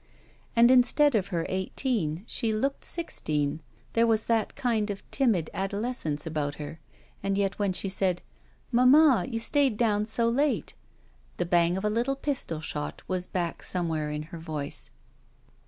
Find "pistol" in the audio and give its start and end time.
12.15-12.61